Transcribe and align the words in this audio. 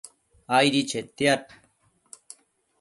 aidi 0.57 0.81
chetiad 0.89 1.43